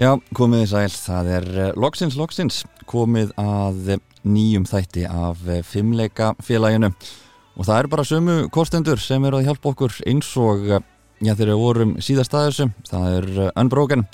[0.00, 5.58] Já, komið þið sæl, það er eh, loksins, loksins komið að nýjum þætti af eh,
[5.60, 10.64] fimmleika félaginu og það er bara sömu kostendur sem eru að hjálpa okkur eins og
[10.70, 10.80] eh,
[11.20, 14.06] já, þegar við vorum síðast að þessu, það er unbroken.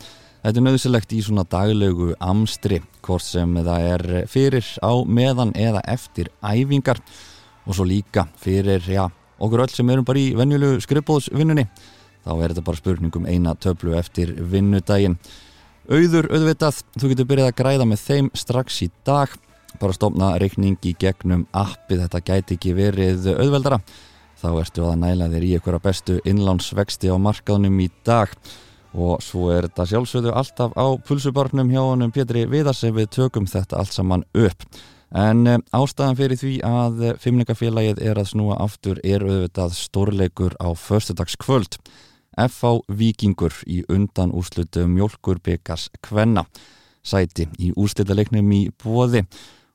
[0.42, 5.86] Þetta er nöðsilegt í svona daglegu amstri, hvort sem það er fyrir á meðan eða
[5.86, 6.98] eftir æfingar
[7.62, 9.04] og svo líka fyrir, já,
[9.38, 11.70] okkur öll sem erum bara í venjulegu skrifbóðsvinnunni
[12.26, 15.20] þá er þetta bara spurningum eina töflu eftir vinnudaginn.
[15.86, 19.34] Auður auðvitað, þú getur byrjað að græða með þeim strax í dag,
[19.78, 23.78] bara stofna reikning í gegnum appi, þetta gæti ekki verið auðveldara,
[24.40, 28.34] þá ertu að næla þér í einhverja bestu innlánsvexti á markaðunum í dag
[28.96, 33.46] og svo er þetta sjálfsögðu alltaf á pulsubarnum hjá honum Pétri Viðars ef við tökum
[33.46, 34.66] þetta allt saman upp.
[35.14, 40.74] En um, ástæðan fyrir því að fimmleikafélagið er að snúa aftur er auðvitað stórleikur á
[40.74, 41.78] förstudagskvöld.
[42.36, 46.44] FH Vikingur í undan úrslutu Mjölkur Byggas Kvenna
[47.06, 49.22] sæti í úrslitaleiknum í bóði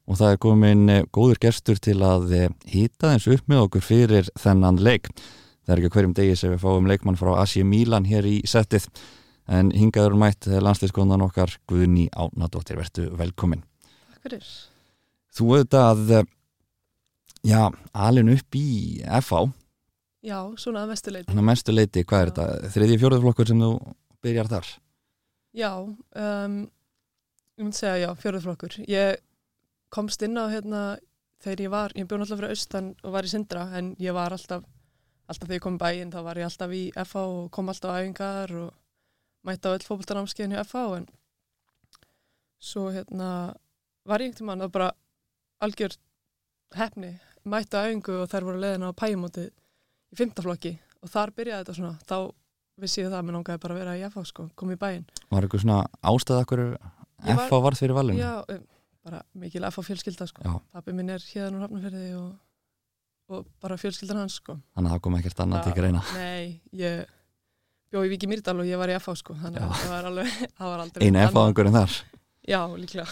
[0.09, 2.35] og það er komin eh, góður gestur til að
[2.69, 5.09] hýta eins upp með okkur fyrir þennan leik.
[5.61, 8.89] Það er ekki hverjum degi sem við fáum leikmann frá Asi Mílan hér í settið
[9.51, 13.63] en hingaður mætt landslýskonan okkar Guðni Ánadóttir, verðtu velkomin.
[14.11, 14.51] Takk fyrir.
[15.31, 16.13] Þú auðvitað,
[17.47, 17.61] já,
[17.93, 18.67] alin upp í
[19.21, 19.47] FH
[20.21, 21.27] Já, svona að mestu leiti.
[21.31, 22.33] Þannig að mestu leiti, hvað er Já.
[22.37, 22.71] þetta?
[22.75, 23.71] Þriði fjóruðflokkur sem þú
[24.21, 24.67] byrjar þar?
[25.57, 26.57] Já, um,
[27.57, 28.77] ég myndi segja já, fjóruðflokkur.
[28.91, 29.23] Ég
[29.91, 30.83] komst inn á hérna
[31.41, 34.33] þegar ég var, ég bjóð náttúrulega fyrir austan og var í Sindra en ég var
[34.35, 34.63] alltaf,
[35.27, 37.91] alltaf þegar ég kom í bæinn þá var ég alltaf í FH og kom alltaf
[37.91, 38.69] á æfingar og
[39.47, 41.07] mætti á öll fókbaltanámskeiðin hjá FH en
[42.61, 43.31] svo hérna
[44.05, 44.91] var ég einhvern og bara
[45.65, 45.97] algjör
[46.77, 49.49] hefni, mætti á æfingu og þær voru leiðin á pæjumótið
[50.11, 52.17] í fymtaflokki og þar byrjaði þetta svona þá
[52.81, 55.05] vissi ég það að mér langaði bara að vera í FH sko, kom í bæinn
[55.31, 55.79] Var eitthvað svona
[56.11, 58.19] ástæða okkur var- FH varð fyrir valinu?
[58.21, 58.63] Já, um,
[59.05, 60.59] bara mikil FH fjölskylda sko.
[60.73, 62.31] Pappi minn er hérna úr Hafnarfjörði og,
[63.29, 64.57] og bara fjölskyldan hans sko.
[64.75, 67.05] Þannig að það kom ekkert annað til greina Nei, ég
[67.91, 69.35] bjó í Viki Mýrdal og ég var í FH sko.
[69.37, 71.23] þannig að það var alveg var Einu.
[71.27, 71.97] FH-angur en þar
[72.47, 73.07] Já, líklega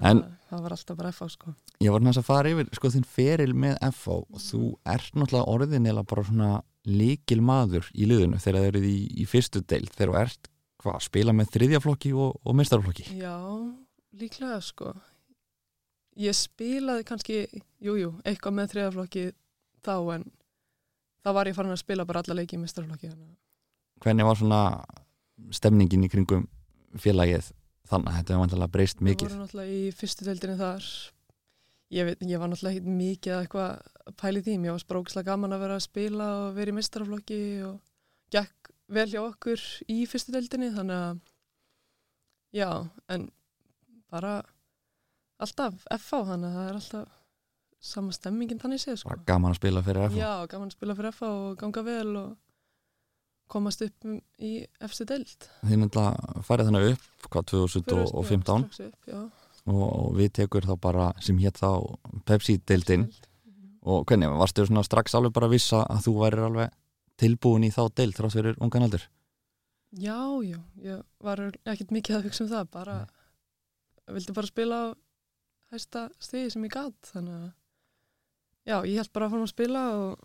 [0.00, 1.52] En- það, það var alltaf bara FH sko.
[1.80, 4.62] Ég var næst að fara yfir sko þinn feril með FH og þú
[4.94, 6.50] ert náttúrulega orðin eða bara svona
[6.88, 10.50] líkil maður í liðinu þegar þeir eru í, í fyrstu deild þegar þú ert
[10.80, 13.36] hvað, að spila með þriðjaflokki og, og mistarflokki Já,
[14.16, 14.94] líklega sko.
[16.20, 17.42] Ég spilaði kannski
[17.80, 19.26] jújú, jú, eitthvað með þriðaflokki
[19.84, 20.26] þá en
[21.20, 23.20] þá var ég farin að spila bara alla leiki í að
[24.00, 24.60] Hvernig var svona
[25.52, 26.46] stemningin í kringum
[26.98, 27.50] félagið
[27.90, 29.28] þannig að þetta er vantilega breyst Við mikið.
[29.32, 30.88] vorum náttúrulega í fyrstu deildinni þar.
[31.90, 33.70] Ég, veit, ég var náttúrulega ekki mikið að eitthvað
[34.10, 37.40] að pæli því, mér var sprókslega gaman að vera að spila og vera í mestaraflokki
[37.66, 37.80] og
[38.30, 41.20] gekk vel hjá okkur í fyrstu deildinni þannig að
[42.58, 42.70] já,
[43.10, 43.28] en
[44.10, 44.36] bara
[45.40, 47.16] alltaf FH þannig að það er alltaf
[47.80, 49.14] sama stemmingin þannig séð sko.
[49.26, 52.30] Gaman að spila fyrir FH Já, gaman að spila fyrir FH og ganga vel og
[53.50, 55.48] komast upp um- í efstu deild.
[55.66, 59.32] Þið náttúrulega farið þannig upp hvað 2015 Strax upp,
[59.66, 63.08] og, við tekur þá bara sem hétt þá Pepsi-deildin.
[63.80, 66.74] Og hvernig, varstu svona strax alveg bara að vissa að þú værir alveg
[67.20, 69.06] tilbúin í þá deild þrátt fyrir ungan aldur?
[69.90, 72.96] Já, já, ég var ekkert mikið að hugsa um það, bara
[74.10, 74.86] vildi bara spila á
[75.74, 77.48] hæsta stegi sem ég gat, þannig að
[78.70, 80.24] já, ég held bara að fórum að spila og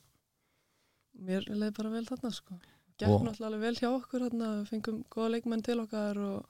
[1.25, 2.59] mér leiði bara vel þarna, sko.
[3.03, 6.45] Og- náttúrulega vel hjá okkur þarna, fengum góða leikmenn til okkar og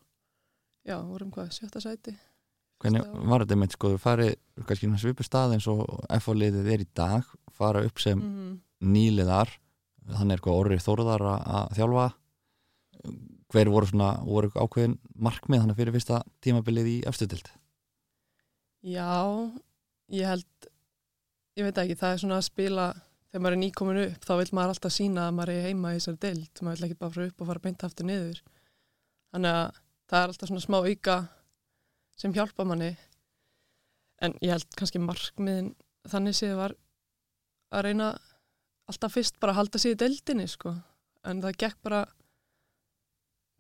[0.86, 2.14] já, vorum hvað, sjötta sæti.
[2.80, 4.36] hvernig var þetta með sko, þú farið
[4.68, 9.50] kannski í svipu stað eins og FH-liðið er í dag fara upp sem Mm nýliðar
[10.06, 12.14] þannig er eitthvað orrið þórðar að þjálfa.
[13.50, 17.50] Hver voru svona voru ákveðin markmið þannig fyrir fyrsta tímabilið í efstutild
[18.86, 19.50] Já,
[20.14, 20.68] ég held,
[21.58, 22.88] ég veit ekki, það er svona að spila,
[23.36, 25.96] þegar maður er nýkomin upp, þá vil maður alltaf sína að maður er heima í
[25.98, 28.38] þessari deild, maður vil ekki bara fara upp og fara beint aftur niður.
[29.36, 31.16] Þannig að það er alltaf svona smá auka
[32.16, 32.94] sem hjálpa manni,
[34.24, 35.74] en ég held kannski markmiðin
[36.08, 36.78] þannig séð var
[37.76, 38.08] að reyna
[38.88, 40.72] alltaf fyrst bara að halda sig í deildinni, sko,
[41.28, 42.06] en það gekk bara,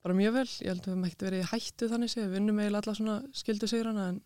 [0.07, 2.63] bara mjög vel, ég held að við ekkert verið í hættu þannig séð, við vinnum
[2.63, 4.24] eiginlega alla svona skildu sigrana, en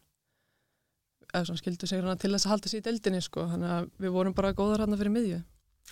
[1.59, 4.33] skildu sig hana til þess að halda sér í deildinni sko, þannig að við vorum
[4.37, 5.39] bara góðar hann fyrir miðju.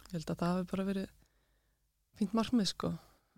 [0.07, 1.07] Ég held að það hafi bara verið
[2.17, 2.93] fínt markmið sko.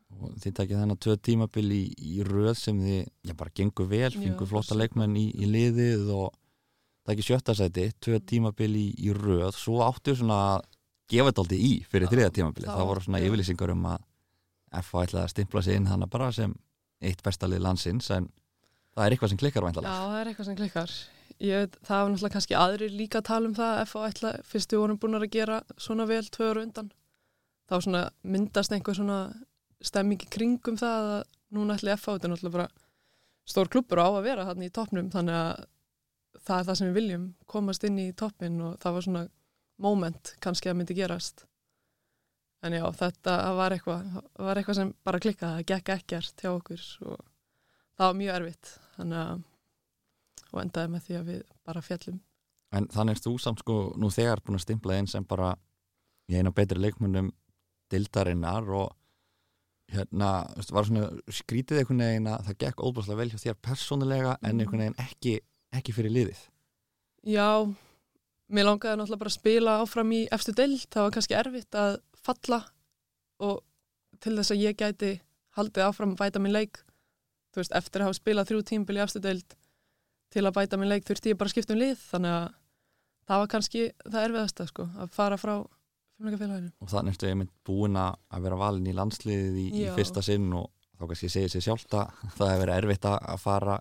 [0.10, 4.08] og þið takið þennan tvö tímabil í, í röð sem þið, já bara gengur vel
[4.10, 6.32] Já, fengur flotta leikmenn í, í liðið og
[7.06, 10.64] það ekki sjötta sæti, tvö tímabil í, í röð, svo áttu svona að
[11.14, 13.28] gefa þetta aldrei í fyrir Já, þriða tímabili þá- það voru svona já.
[13.30, 14.00] yfirlýsingar um að
[14.82, 16.56] FH ætlaði að stimpla sig inn hana bara sem
[17.02, 18.32] eitt bestalið landsins en
[18.96, 20.92] það er eitthvað sem klikkar Já, væntalega það er eitthvað sem klikkar.
[21.40, 24.74] Ég það var náttúrulega kannski aðrir líka að tala um það ef að ætla, fyrst
[24.74, 26.92] við vorum búin að gera svona vel tvö ára undan.
[27.70, 29.20] Þá svona myndast einhver svona
[29.80, 31.22] stemming í kringum það að
[31.56, 32.70] núna ætla FH, þetta er náttúrulega bara
[33.50, 35.68] stór klubbur á að vera hann í toppnum þannig að
[36.44, 39.24] það er það sem við viljum komast inn í toppin og það var svona
[39.80, 41.46] moment kannski að myndi gerast.
[42.60, 46.84] En já, þetta var eitthvað, var eitthvað sem bara klikkaði, það gekk ekkert hjá okkur
[47.08, 47.22] og
[47.96, 49.46] það var mjög erfitt þannig að
[50.54, 52.20] og endaði með því að við bara fjallum
[52.72, 55.56] en þannig er þú samt sko nú þegar búin að stimpla einn sem bara
[56.30, 57.32] í eina betri leikmunum
[57.90, 58.92] dildarinnar og
[59.90, 64.56] hérna, var svona skrítið einhvern veginn að það gekk óbúslega vel hjá þér persónulega en
[64.56, 64.60] Mm.
[64.60, 65.40] einhvern veginn ekki,
[65.74, 66.44] ekki fyrir liðið?
[67.26, 67.48] Já,
[68.54, 71.98] mér langaði náttúrulega bara að spila áfram í efstu deild, það var kannski erfitt að
[72.22, 72.60] falla
[73.40, 73.64] og
[74.20, 75.12] til þess að ég gæti
[75.58, 76.78] haldið áfram að bæta minn leik
[77.50, 79.56] þú veist, eftir að hafa spilað þrjú tímbil í efstu deild
[80.34, 82.48] til að bæta minn leik þurfti ég bara að skipta um lið þannig að
[83.30, 85.54] það var kannski það erfiðasta sko, að fara frá
[86.18, 86.74] fimmleikafélaginu.
[86.82, 90.70] og þannig ertu einmitt búin að vera valin í landsliðið í, í fyrsta sinn og
[91.00, 93.80] þá kannski segir sér sjálft að það hefur verið erfitt að fara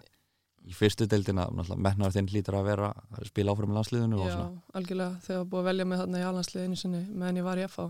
[0.68, 4.40] í fyrstu deildina, metnaður þinn hlýtur að vera að spila áfram í landsliðinu Já,
[4.76, 7.86] algjörlega, þegar búið að velja mig þarna í alhansliðinu sinni meðan ég var í FH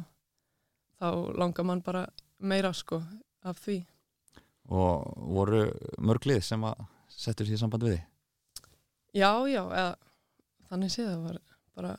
[0.98, 1.08] þá
[1.42, 2.04] langar mann bara
[2.38, 3.00] meira sko
[3.48, 3.80] af því.
[4.68, 5.64] og voru
[5.98, 8.06] mörglið sem að settur sér samband við þig
[9.16, 9.94] Já, já, eða
[10.68, 11.38] þannig séð það var
[11.78, 11.92] bara,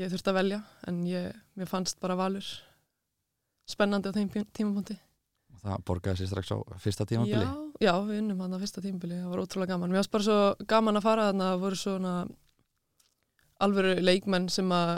[0.00, 2.46] ég þurfti að velja en ég, mér fannst bara valur
[3.68, 4.96] spennandi á þeim tímapunkti.
[5.52, 7.52] og það borgaði sér strax á fyrsta tímabili Já,
[7.88, 9.90] já, við unnum hann á fyrsta tímabili, það var ótrúlega gaman.
[9.92, 12.14] Mér varst bara svo gaman að fara þarna, það voru svona
[13.66, 14.92] alvöru leikmenn sem að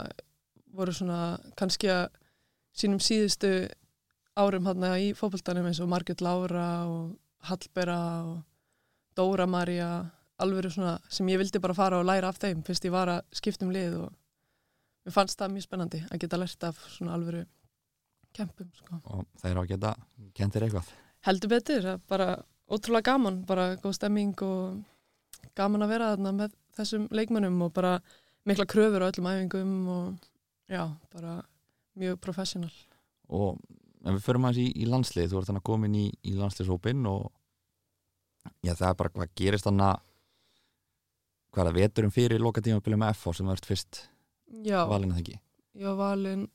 [0.75, 1.19] voru svona
[1.59, 2.05] kannski að
[2.77, 3.51] sínum síðustu
[4.39, 7.15] árum þarna í fótboltanum eins og Margit Lára og
[7.49, 8.37] Hallbera og
[9.17, 9.89] Dóra Maria,
[10.43, 13.21] alvöru svona sem ég vildi bara fara og læra af þeim fyrst ég var að
[13.39, 14.13] skipta um lið og
[15.05, 17.43] mér fannst það mjög spennandi að geta lært af svona alvöru
[18.35, 19.01] kempum sko.
[19.03, 19.93] og þeir á að geta
[20.37, 20.95] kentir eitthvað
[21.27, 22.27] Heldur betur, það er bara
[22.71, 24.79] ótrúlega gaman, bara góð stemming og
[25.57, 27.97] gaman að vera þarna með þessum leikmönnum og bara
[28.47, 30.29] mikla kröfur á öllum æfingum og
[30.69, 31.41] já, bara
[31.99, 32.71] mjög professional.
[33.27, 33.59] og
[34.05, 37.09] ef við förum aðeins í, í landslið þú ert þannig að komin í, í landsliðshópin
[37.09, 37.27] og
[38.63, 40.05] já það er bara hvað gerist þannig að
[41.53, 44.01] hvað það veturum fyrir loka tímabili með FH sem ert fyrst
[44.65, 46.47] Já, valin að ég var valin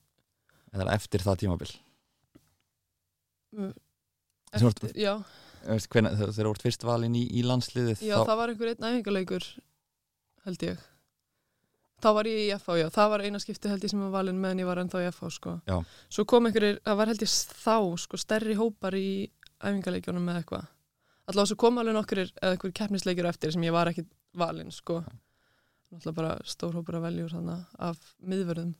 [0.75, 1.71] eða eftir það tímabil
[3.55, 5.15] ert- eftir, já,
[5.65, 8.73] Veist, hvenær, þegar þegar þú ert fyrst valin í, í landsliðið já það var einhver
[8.75, 9.47] einn æfingarleikur
[10.45, 10.83] held ég.
[12.05, 14.37] Þá var ég í FH, já, það var eina skipti held ég sem var valin
[14.43, 15.55] meðan ég var ennþá í FH, sko.
[15.65, 15.79] Já.
[16.13, 17.33] Svo kom einhverjir, það var held ég
[17.63, 19.07] þá, sko, stærri hópar í
[19.65, 20.67] æfingarleikjónum með eitthvað.
[21.31, 24.05] Alltaf svo kom alveg nokkur eða einhver keppnisleikjur eftir sem ég var ekki
[24.35, 25.03] valin, sko.
[25.95, 28.75] Alltaf bara stór hópur að veljur þannig af miðverðum.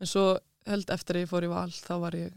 [0.00, 0.24] En svo
[0.66, 2.32] held eftir að ég fór í val, þá var ég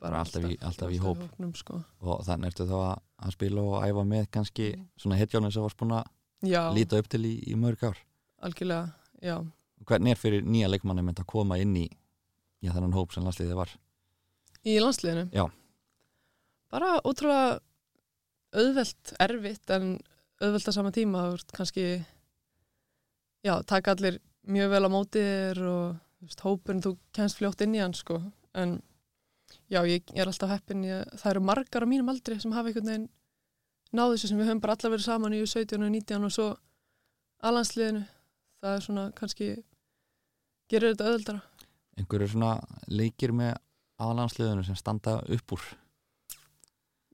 [0.00, 1.18] Bara alltaf í- alltaf í hóp.
[1.18, 1.80] hópnum, sko.
[2.02, 4.84] og þannig ertu þá að, að spila og æfa með kannski Mm.
[4.96, 7.96] svona hetjónu sem varst búin að líta upp til í, í mörg ár
[8.42, 9.44] algjörlega, já.
[9.84, 11.88] hvernig er fyrir nýja leikmanni mynd að koma inn í
[12.62, 13.68] já, þennan hóp sem landsliðið var
[14.64, 15.30] Í landsliðinu?
[15.32, 15.48] Já.
[16.70, 17.60] Bara ótrúlega
[18.54, 19.98] auðvelt, erfitt en
[20.42, 21.86] auðvelt að sama tíma þú veist, kannski
[23.46, 25.84] já, taka allir mjög vel á móti þér og
[26.24, 28.20] veist, hópurinn þú kennst fljótt inn í hann sko.
[28.58, 28.78] En
[29.70, 32.70] já, ég, ég er alltaf heppin ég, það eru margar á mínum aldri sem hafa
[32.70, 33.08] einhvern veginn
[33.96, 36.48] náðu þessu sem við höfum bara allar verið saman í 17 og 19 og svo
[37.48, 38.04] alansliðinu
[38.62, 39.48] það er svona kannski
[40.68, 41.42] gerir þetta auðveldara.
[41.98, 42.52] Einhverju svona
[42.90, 43.54] leikir með
[44.02, 45.64] aðlandsliðinu sem standa upp úr?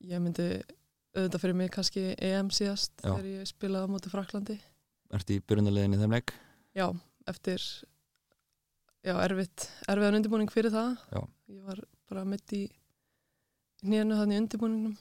[0.04, 0.48] Ég myndi
[1.14, 3.08] auðvitað fyrir mig kannski EM síðast Já.
[3.12, 4.56] þegar ég spilaði á móti Fraklandi.
[5.14, 6.32] ertu í byrjunarliðinu í þeim leik
[6.74, 6.86] Já,
[7.30, 7.62] eftir
[9.04, 10.96] já, erfitt, erfiðan undirbúning fyrir það.
[11.12, 11.20] Já.
[11.54, 12.64] Ég var bara mitt í
[13.84, 14.96] nýjanu þannig undirbúningnum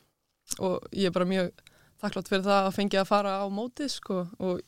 [0.60, 1.50] og ég er bara mjög
[2.04, 4.60] þakklátt fyrir það að fengi að fara á móti sko og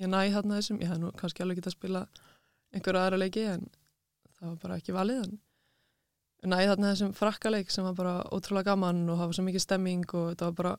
[0.00, 2.02] ég næ þarna þessum, ég hef nú kannski alveg getað að spila
[2.74, 3.68] einhverja aðra leiki en
[4.38, 5.38] það var bara ekki valið en
[6.46, 10.30] næ þarna þessum frakkaleik sem var bara ótrúlega gaman og var svo mikið stemming og
[10.32, 10.74] þetta var bara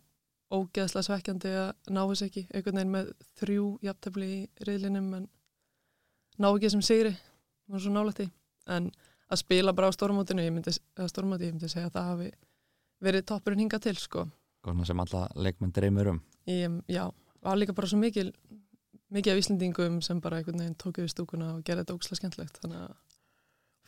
[0.50, 2.46] ógeðslega svekkjandi að ná þess ekki.
[2.54, 3.12] Einhvern veginn með
[3.42, 5.28] þrjú jafntefli í riðlinum en
[6.40, 7.14] ná ekki þessum sigri.
[7.70, 8.30] Og svo nálætti
[8.72, 8.90] en
[9.30, 12.30] að spila bara á stórmótinu ég myndi, stórmóti, ég myndi segja að það hafi
[13.06, 14.26] verið toppurinn hinga til sko.
[14.64, 16.24] Svona sem alla leikmenn dreymur um.
[16.50, 17.04] Ég, já,
[17.46, 18.32] var líka bara svo mikil
[19.14, 22.60] mikið af Íslendingum sem bara einhvern veginn tók yfir stúkuna og gerði þetta ógslag skemmtlegt
[22.62, 22.98] þannig að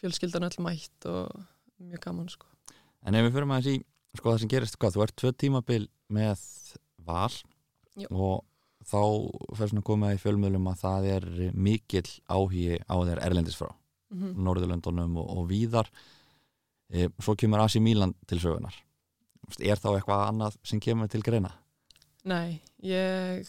[0.01, 1.43] fjölskyldan öll mætt og
[1.87, 2.47] mjög gaman sko
[3.01, 5.83] En ef við förum aðeins í sko það sem gerist, hvað, þú ert tvö tímabil
[6.13, 6.45] með
[7.01, 7.33] val
[7.97, 8.07] Jú.
[8.11, 8.43] og
[8.87, 9.01] þá
[9.57, 13.69] fer svona komið í fjölmjölum að það er mikill áhugi á þeir erlendis frá
[14.11, 15.87] mm Norðurlöndunum og, og víðar
[16.91, 18.75] e, svo kemur Asi Mílan til sögunar
[19.59, 21.51] er þá eitthvað annað sem kemur til greina?
[22.27, 23.47] Nei, ég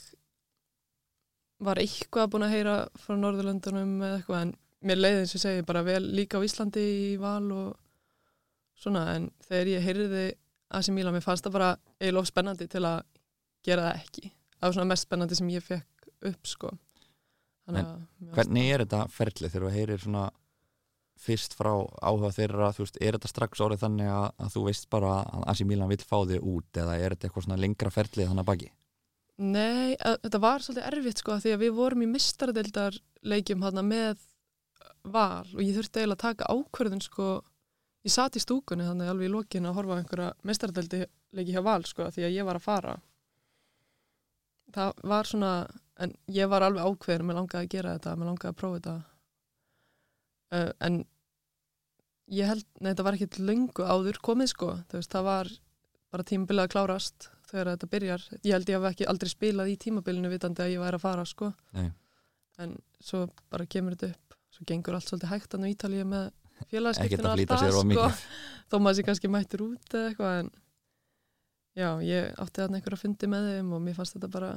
[1.63, 5.67] var eitthvað búin að heyra frá Norðurlöndunum eða eitthvað en mér leiði eins og segi
[5.67, 7.82] bara vel líka á Íslandi í val og
[8.83, 10.25] svona en þegar ég heyrði
[10.73, 11.71] AC Milan mér fannst það bara
[12.01, 13.03] eiginlega of spennandi til að
[13.67, 14.31] gera það ekki.
[14.59, 16.71] Það var svona mest spennandi sem ég fekk upp sko.
[17.67, 20.25] Þannig fannst- Hvernig er þetta ferlið þegar þú heyrir svona
[21.23, 21.71] fyrst frá
[22.03, 22.73] áhuga þeirra?
[22.75, 25.93] Þú veist, er þetta strax orðið þannig að, að þú veist bara að Asi Milan
[25.93, 28.71] vill fá þig út eða er þetta eitthvað svona lengra ferlið þannig að baki?
[29.43, 33.83] Nei, að, þetta var svolítið erfitt sko því að við vorum í mistaradildar leikjum hana
[33.87, 34.19] með
[35.05, 37.29] val og ég þurfti eiginlega að taka ákvörðun sko
[38.03, 41.05] ég sat í stúkunni þannig alveg í lokinu að horfa á einhverja mistaradildi
[41.37, 42.97] leiki hjá val sko því að ég var að fara.
[44.73, 45.53] Það var svona
[46.03, 48.95] en ég var alveg ákveður, mér langaði að gera þetta mér langaði að prófa þetta.
[50.53, 50.99] Uh, en
[52.33, 55.53] ég held, nei þetta var ekkit löngu áður komið sko, veist, það var
[56.13, 58.29] bara tímabilið að klárast þegar þetta byrjar.
[58.43, 61.27] Ég held ég hef ekki aldrei spilað í tímabilinu vitandi að ég væri að fara
[61.29, 61.53] sko.
[61.77, 61.91] Nei.
[62.61, 64.37] en svo bara kemur þetta upp.
[64.53, 66.27] Svo gengur allt svolítið hægt hann á Ítalíu með
[66.71, 68.27] félagskiptinu of mikið.
[68.71, 70.53] Þó maður sé kannski mættur út eða eitthvað en
[71.77, 74.53] já, ég átti þarna einhverja fundi með þeim og mér fannst þetta bara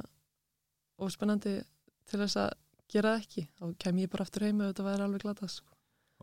[1.02, 1.58] óspennandi
[2.06, 2.50] til þess að
[2.92, 3.46] gera það ekki.
[3.58, 5.72] Þá kem ég bara aftur heim og þetta væri alveg glatast sko.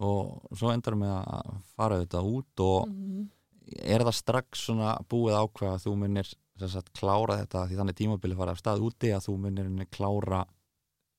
[0.04, 3.24] og svo endar með að fara þetta út og mm
[3.82, 6.32] er það strax svona búið ákveða að þú munir
[6.64, 7.68] sagt, klára þetta?
[7.70, 10.44] Því þannig tímabili fara af stað úti að þú munir klára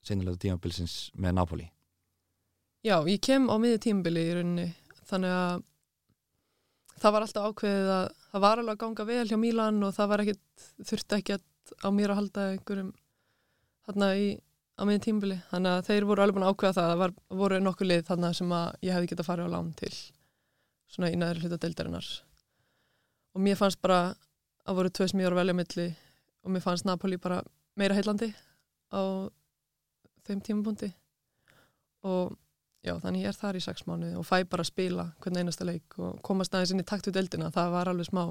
[0.05, 1.69] sinnilega tímabilsins með Napoli
[2.85, 4.65] Já, ég kem á miðju tímabili í rauninni
[5.09, 5.63] þannig að
[7.01, 10.11] það var alltaf ákveðið að það var alveg að ganga vel hjá Mílan og það
[10.11, 12.91] var ekkit, þurfti ekkert á mér að halda einhverjum
[13.89, 14.27] þarna í,
[14.77, 15.41] á miðju tímabili.
[15.49, 18.33] Þannig að þeir voru alveg búin að ákveða það það var, voru nokkuð lið þarna
[18.37, 19.93] sem að ég hefði getað farið á lán til
[20.93, 22.13] svona í næður hluta deildarinnar.
[23.33, 24.01] Og mér fannst bara
[24.69, 25.91] að voru var að velja milli
[26.45, 27.41] og mér fannst Napoli bara
[27.81, 28.29] meira heillandi
[28.93, 29.03] á
[30.29, 30.93] þeim tímapunkti.
[32.05, 32.37] Og
[32.85, 35.67] já, þannig ég er þar í sex mánuði og fæ bara að spila hvern einasta
[35.69, 38.25] leik og komast aðeins inn í takt við deildina, það var alveg smá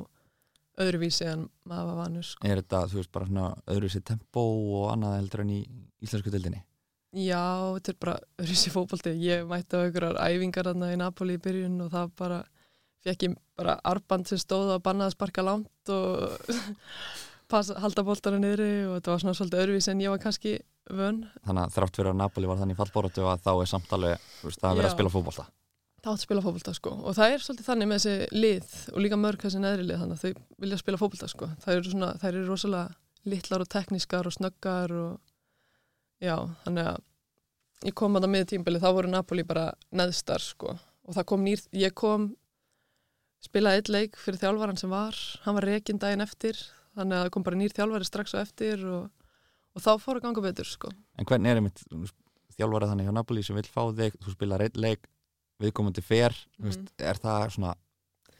[0.83, 2.47] öðruvísi en maður var vanur sko.
[2.47, 4.45] er þetta, þú veist, bara svona öðruvísi tempo
[4.77, 5.59] og annað heldur en í
[6.03, 6.63] íslensku dildinni
[7.13, 11.43] Já, þetta er bara öðruvísi fótbolti, ég mætti á einhverjar æfingar þarna í Napoli í
[11.43, 12.39] byrjun og það bara
[13.03, 16.53] fekk ég bara arband sem stóð að banna að sparka langt og
[17.83, 20.55] halda boltana niðri og þetta var svona svolítið öðruvísi en ég var kannski
[20.89, 21.19] vön.
[21.45, 24.79] Þannig að þrátt fyrir að Napoli var þannig fallboratu að þá er veist, það að
[24.79, 25.45] vera að spila fótbolta.
[26.03, 26.93] Það átt að spila fótbolta sko.
[26.99, 30.17] Og það er svolítið þannig með þessi lið og líka mörg þessi neðri lið þannig
[30.17, 31.49] að þau vilja spila fótbolta sko.
[31.63, 36.35] Það eru svona, það eru rosalega litlar og teknískar og snöggar og já,
[36.65, 40.75] þannig að ég kom að það miður tímbili, þá voru Napoli bara neðstar sko.
[41.07, 42.33] Og það kom nýr, ég kom
[43.43, 46.59] spilaði eitt leik fyrir þjálfaran sem var hann var rekin daginn eftir
[46.95, 49.09] þannig að það kom bara nýr þjálfari strax á eftir og,
[49.73, 50.91] og þá fór að ganga betur sko.
[51.17, 51.83] En hvernig er einmitt
[52.57, 55.07] þjálfarið þannig hjá Napoli sem vil fá þig, þú spilar einn leik
[55.63, 57.73] viðkomandi fer, þú veist, er það svona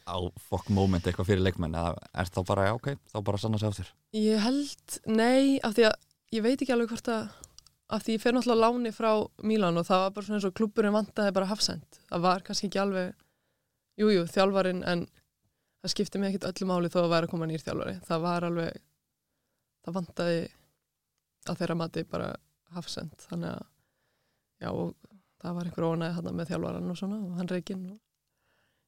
[0.04, 0.16] á
[0.50, 3.90] fokk moment eitthvað fyrir leikmenn eða er þá bara, ok, þá bara sanna sig aftur
[4.18, 5.94] Ég held, nei, af því að
[6.36, 7.30] ég veit ekki alveg hvort að
[7.94, 9.10] af því ég fer náttúrulega láni frá
[9.46, 12.68] Mílan og það var bara svona eins og klubburinn vantaði bara hafsend það var kannski
[12.68, 13.14] ekki alveg
[14.00, 15.06] jújú, jú, þjálfarin en
[15.84, 17.98] það skipti mig ekkit öllu máli þó að væri að koma nýr þjálfari.
[18.08, 18.78] Það var alveg
[19.84, 20.38] það vantaði
[21.52, 22.30] að þeirra mati bara
[22.74, 23.66] hafsend þannig að
[24.64, 24.70] já,
[25.44, 28.00] það var einhver ónæði hann með þjálfaran og svona og hann reygin og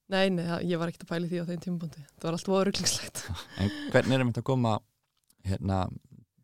[0.07, 2.03] Nei, nei, það- ég var ekkert að pæli því á þeim tímabundi.
[2.15, 3.23] Það var alltaf óruglingslegt.
[3.59, 4.75] en hvernig er einmitt að koma
[5.43, 5.79] hérna,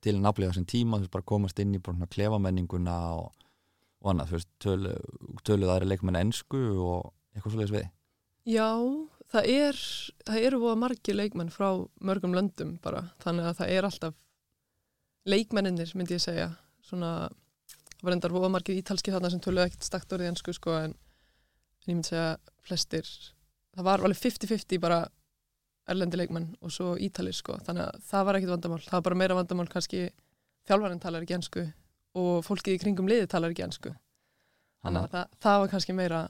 [0.02, 3.28] til Napoli á þessum tíma, þú veist, bara komast inn í svona klefamenninguna og,
[4.02, 4.94] og annað, þú veist, tölu,
[5.46, 7.86] töluð aðri leikmenn ensku og eitthvað svoleiðis við
[8.50, 8.66] Já,
[9.30, 9.78] það er
[10.26, 11.68] það eru búið margir leikmenn frá
[12.02, 14.18] mörgum löndum bara, þannig að það er alltaf
[15.28, 16.50] leikmenninir myndi ég segja.
[16.86, 17.30] Svona,
[17.94, 21.88] það var endar margir ítalski þarna sem töluðu ekkert stakt orðið ensku sko, en, en
[21.88, 22.36] ég myndi segja
[22.66, 23.08] flestir,
[23.76, 25.02] það var alveg 50-50 bara
[25.90, 29.18] erlendi leikmenn og svo ítalir sko, þannig að það var ekkert vandamál, það var bara
[29.22, 30.04] meira vandamál kannski
[30.68, 31.66] þjálfarinn talar ekki ensku
[32.18, 33.94] og fólkið í kringum liði talar ekki ensku.
[34.82, 36.22] Þannig að það, það var kannski meira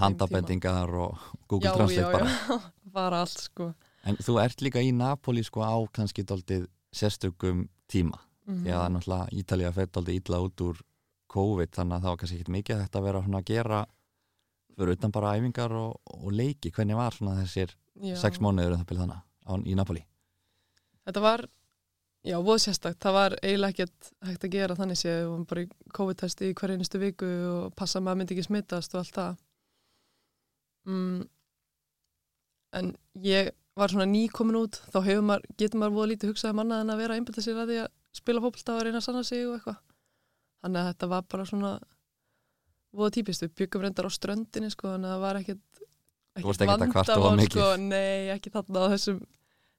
[0.00, 2.34] handabendingar og Google já, Translate já, bara.
[2.34, 3.70] Já, bara allt sko.
[4.06, 8.88] En þú ert líka í Napoli sko á kannski doldið sérstökum tíma mm því að
[8.94, 10.82] náttúrulega Ítalía fett doldið illa út úr
[11.30, 13.80] COVID þannig að það var kannski ekkit mikið að þetta vera að gera
[14.76, 18.16] fyrir utan bara æfingar og, og leiki, hvernig var þessir já.
[18.16, 20.04] sex mánuður um þannig á, í Napoli
[21.04, 21.46] þetta var
[22.20, 22.98] Já, voð sérstakt.
[23.00, 26.76] Það var eiginlega ekkert hægt að gera þannig séð og bara í COVID-testi í hverja
[26.76, 29.38] einustu viku og passa maður myndi ekki smittast og allt það.
[30.90, 31.22] Mm.
[32.76, 32.92] En
[33.24, 37.00] ég var svona nýkomin út, þá maður, getur maður voða lítið hugsaði manna en að
[37.00, 39.80] vera einbyrta sér að því að spila fólkta og reyna að sanna sig og eitthvað.
[40.60, 41.72] Þannig að þetta var bara svona
[42.92, 43.44] voða típist.
[43.44, 45.84] Við byggum reyndar á ströndinni sko, þannig að það var ekkert,
[46.40, 49.22] ekkert vandamál sko, nei, ekki þarna á þessum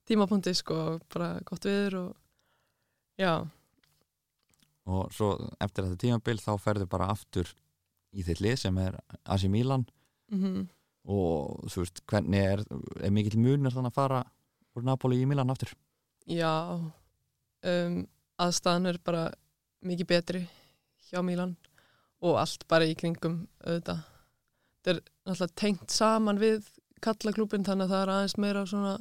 [0.10, 0.78] tímapunkti sko,
[1.14, 2.10] bara gott viður og
[3.22, 3.34] Já.
[4.90, 7.50] Og svo eftir þetta tímabil þá ferður bara aftur
[8.12, 9.86] í þitt lið sem er Asi Milan
[10.32, 10.64] mm -hmm.
[11.06, 12.64] og þú veist, hvernig er,
[13.00, 14.24] er mikill munir þannig að fara
[14.76, 15.74] úr Napoli í Milan aftur?
[16.26, 16.82] Já,
[17.64, 18.08] um,
[18.42, 19.28] aðstæðan er bara
[19.86, 20.42] mikið betri
[21.10, 21.56] hjá Milan
[22.22, 24.04] og allt bara í kringum auðvitað.
[24.82, 26.68] Þetta er náttúrulega tengt saman við
[27.02, 28.94] kallaklúpin þannig að það er aðeins meira svona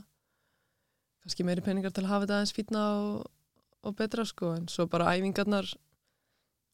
[1.20, 3.28] kannski meiri peningar til að hafa þetta aðeins fítna og
[3.87, 5.68] og betra sko en svo bara æfingarnar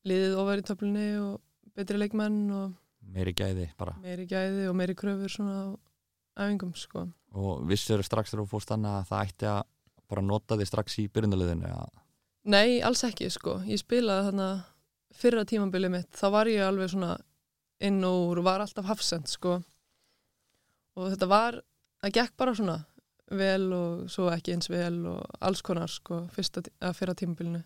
[0.06, 2.75] liðið ofar í töflunni og betri leikmenn og
[3.14, 5.58] meiri gæði bara meiri gæði og meiri kröfur svona
[6.35, 7.06] á æfingum sko
[7.37, 9.62] og vissur strax þegar þú fórst þannig að það ætti að
[10.11, 11.87] bara nota þig strax í byrjunaliðinu ja.
[12.47, 13.59] Nei, alls ekki sko.
[13.67, 14.67] Ég spilaði þannig
[15.17, 16.12] fyrra tímambili mitt.
[16.15, 17.17] Þá var ég alveg svona
[17.83, 19.57] inn og var alltaf hafsend sko.
[20.97, 21.59] Og þetta var
[22.05, 22.76] það gekk bara svona
[23.35, 26.62] vel og svo ekki eins vel og alls konar sko fyrsta,
[26.95, 27.65] fyrra tímabilinu.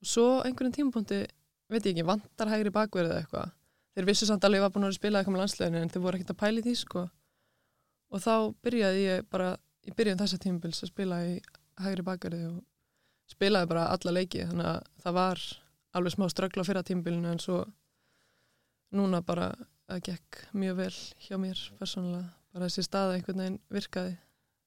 [0.00, 1.20] Og svo einhvern tímapunkti
[1.72, 3.52] veit ég ekki, vantar hægri bakverðið eitthvað.
[3.92, 6.04] Þeir vissu samt alveg að ég var búin að spila eitthvað með landsleginu en þeir
[6.06, 7.06] voru ekkert að pæli því sko.
[8.12, 11.36] Og þá byrjaði ég bara í byrjun þessa tímabils að spila í
[11.82, 12.60] hægri bakverðið og
[13.32, 15.44] spilaði bara alla leiki þannig að það var
[15.96, 17.62] alveg smá ströggla fyrra tímabilinu en svo
[18.96, 19.50] núna bara
[19.88, 20.94] það gekk mjög vel
[21.26, 24.16] hjá mér persónulega, bara þessi staða einhvern veginn virkaði.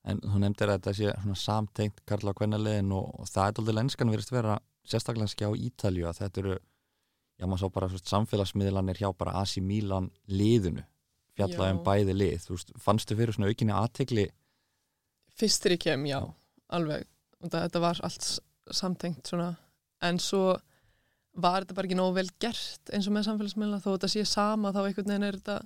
[0.05, 3.77] En þú nefndir að þetta sé svona samtengt Karla Kvennalegin og, og það er doldið
[3.79, 6.57] lenskan verist vera sérstaklega skjá Ítalju að þetta eru,
[7.41, 10.85] já maður sá bara svona, samfélagsmiðlanir hjá bara Asi Milan liðinu,
[11.37, 14.27] fjallaðum bæði lið, þú veist, fannstu fyrir svona aukinni aðtegli?
[15.35, 16.19] Fyrstir í kem, já,
[16.77, 17.09] alveg.
[17.41, 18.29] Og það, þetta var allt
[18.73, 19.51] samtengt svona,
[20.01, 20.55] en svo
[21.35, 24.71] var þetta bara ekki nógu vel gert eins og með samfélagsmiðla, þó þetta sé sama
[24.71, 25.57] þá einhvern veginn er þetta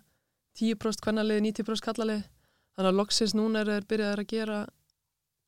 [0.59, 2.23] 10% kvennalið, 90% kallalið
[2.75, 4.59] þannig að loksins núna er þeir byrjaðið að gera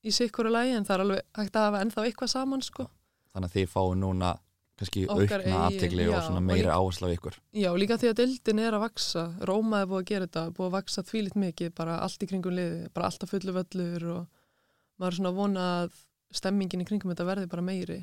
[0.02, 2.88] í sikkuru lægi en það er alveg hægt að hafa ennþá eitthvað saman sko.
[3.32, 4.32] Þannig að þið fáu núna
[4.82, 7.38] kannski Okkar aukna aðtegli og svona meira áherslu af ykkur.
[7.54, 10.68] Já, líka því að dildin er að vaksa, Róma er búið að gera þetta búið
[10.68, 14.24] að vaksa þvílitt mikið, bara allt í kringum liði bara alltaf fullu völlur og
[15.02, 16.00] maður svona að vona að
[16.36, 18.00] stemmingin í kringum þetta verði bara meiri.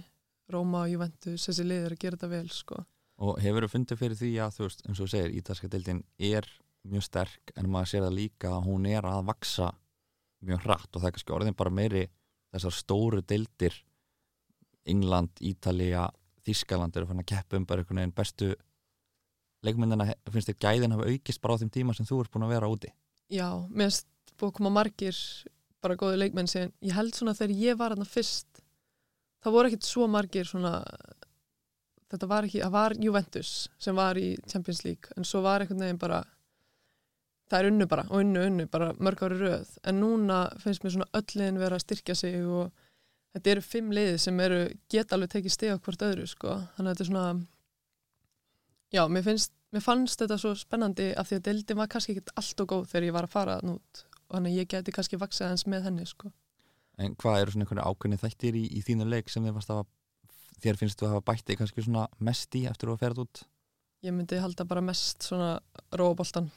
[0.53, 2.79] Róma og Juventus, þessi liðir að gera þetta vel sko.
[3.25, 6.05] Og hefur þú fundið fyrir því að þú veist, eins og þú segir, ítalska dildin
[6.31, 6.47] er
[6.89, 9.73] mjög sterk en maður sér það líka að hún er að vaksa
[10.47, 12.05] mjög hratt og það er kannski orðin bara meiri
[12.55, 13.77] þessar stóru deildir.
[14.89, 16.07] England, Ítalija
[16.47, 18.15] Þískaland eru fann að keppa um bara einhvern veginn.
[18.17, 18.55] Bestu
[19.67, 22.55] leikmyndina finnst þér gæðin hafa aukist bara á þeim tíma sem þú ert búin að
[22.55, 22.93] vera úti?
[23.29, 25.19] Já, mér finnst búin að koma margir
[25.83, 28.63] bara góði leikmenn sem ég held svona þegar ég var aðna fyrst
[29.45, 30.81] það voru ekkert svo margir svona
[32.09, 35.85] þetta var ekki, það var Juventus sem var í Champions League en svo var einhvern
[35.85, 36.23] veginn bara
[37.49, 39.77] það er unnu bara og unnu unnu bara mörg ári röð.
[39.89, 42.73] En núna finnst mér svona öllin vera að styrkja sig og
[43.35, 46.59] þetta eru fimm liði sem eru geta alveg tekið steg á hvort öðru sko.
[46.77, 47.27] Þannig að þetta er svona
[48.97, 52.37] já, mér finnst mér fannst þetta svo spennandi af því að deildin var kannski ekki
[52.41, 55.55] allt og góð þegar ég var að fara nút þannig að ég geti kannski vaksað
[55.55, 56.33] eins með henni sko.
[56.99, 59.85] En hvað eru svona einhvern ákveðni þættir í, í þínu leik sem að,
[60.63, 63.45] þér finnst þú að hafa bætti kannski svona mest í eftir að ferða út?
[64.07, 65.59] Ég myndi halda bara mest svona
[65.95, 66.51] róboltan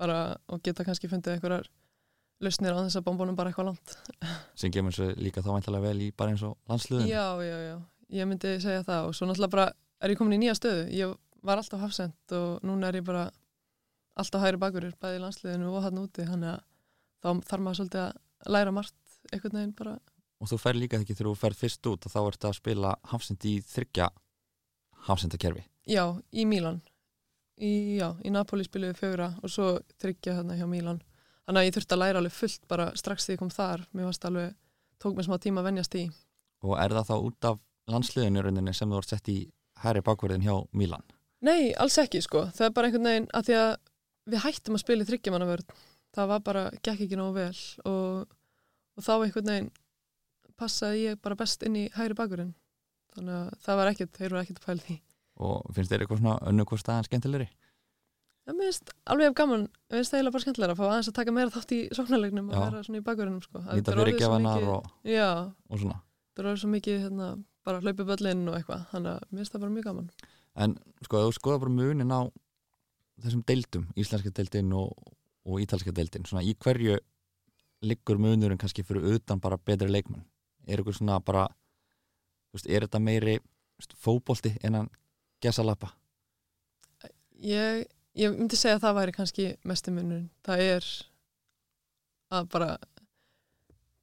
[0.00, 1.68] bara og geta kannski fundið einhverjar
[2.44, 3.96] lausnir á þess að bombunum bara eitthvað langt.
[4.60, 7.76] Sem gemur svo líka þá væntalega vel í bara eins og landsluðin já, já, já,
[8.18, 9.08] ég myndi segja það.
[9.08, 9.66] Og svo náttúrulega bara
[10.00, 10.86] er ég komin í nýja stöðu?
[10.92, 13.28] Ég var alltaf hafsend og núna er ég bara
[14.16, 16.28] alltaf hægri bakurir bæði landsluðinu og hann úti.
[16.28, 16.64] Þannig að
[17.26, 19.96] þá þarf maður svolítið að læra margt einhvern veginn bara.
[20.36, 22.92] Og þú fær líka ekki þegar þú fær fyrst út og þá ert að spila
[23.10, 24.10] hafsend í þryggja
[25.08, 25.64] hafsendakerfi.
[25.88, 26.82] Já, í Mílan.
[27.56, 29.70] Í, já, í Napoli spiluði fjögra og svo
[30.02, 31.00] tryggja hérna hjá Mílan.
[31.46, 33.86] Þannig að ég þurfti að læra alveg fullt bara strax því ég kom þar.
[33.96, 34.56] Mér varst alveg,
[35.02, 36.06] tók mér smá tíma að vennjast í
[36.66, 37.60] Og er það þá út af
[37.92, 39.38] landsliðinu sem þú vart sett í
[39.82, 41.04] hæri bakverðin hjá Mílan?
[41.46, 43.72] Nei, alls ekki sko, það er bara einhvern veginn að því að
[44.26, 45.74] við hættum að spila í þryggjamannavörð
[46.16, 47.58] það var bara, gekk ekki nógu vel
[47.90, 48.36] og,
[48.96, 49.70] og þá einhvern veginn
[50.56, 52.54] passaði ég bara best inn í hæri bakverðin
[53.16, 54.96] þannig að það var ekkert, þeir eru ekkert að pæla því.
[55.46, 57.48] Og finnst þér eitthvað svona önnu hvort staðan skemmtilegri?
[58.46, 61.10] Já, mér finnst alveg af gaman, mér finnst það eiginlega bara skemmtilega að fá aðeins
[61.10, 63.62] að taka meira þátt í sóknarlegnum og vera svona í bakverðinum sko.
[63.66, 65.98] Nýta fyrir gefanar og, og svona.
[66.36, 67.30] Það er svo mikið hérna,
[67.66, 70.10] bara hlaupi böllinn og eitthvað þannig að mér finnst það bara mjög gaman.
[70.64, 72.20] En sko, ef þú skoða bara munin á
[73.24, 74.94] þessum deildum, íslenska deildin og,
[75.46, 76.98] og ítalska deildin, svona í hverju
[77.86, 80.24] liggur munurinn kannski fyrir utan bara betri leikmann?
[80.66, 81.46] Er ykkur svona bara,
[82.52, 83.38] veist, er þetta meiri
[84.02, 84.90] fótbolti en að
[85.44, 85.92] gesa lappa?
[87.42, 90.90] ég, ég myndi segja að það væri kannski mesti munurinn það er
[92.36, 92.70] að bara